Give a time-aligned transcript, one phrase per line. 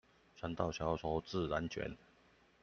[0.35, 1.95] 船到橋頭自然捲